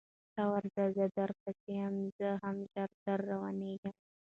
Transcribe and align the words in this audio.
ته 0.33 0.43
ورځه 0.53 0.83
زه 0.97 1.05
در 1.17 1.31
پسې 1.41 1.71
یم 1.79 1.95
زه 2.17 2.29
هم 2.43 2.57
ژر 2.71 2.89
در 3.05 3.19
روانېږم 3.31 3.95